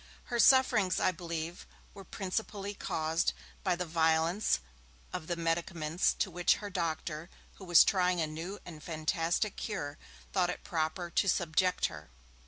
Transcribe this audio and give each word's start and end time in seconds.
Her 0.33 0.39
sufferings, 0.39 0.99
I 0.99 1.11
believe, 1.11 1.67
were 1.93 2.03
principally 2.03 2.73
caused 2.73 3.33
by 3.63 3.75
the 3.75 3.85
violence 3.85 4.59
of 5.13 5.27
the 5.27 5.35
medicaments 5.35 6.11
to 6.17 6.31
which 6.31 6.55
her 6.55 6.71
doctor, 6.71 7.29
who 7.57 7.65
was 7.65 7.83
trying 7.83 8.19
a 8.19 8.25
new 8.25 8.57
and 8.65 8.81
fantastic 8.81 9.55
'cure', 9.57 9.99
thought 10.33 10.49
it 10.49 10.63
proper 10.63 11.11
to 11.11 11.29
subject 11.29 11.85
her. 11.85 12.09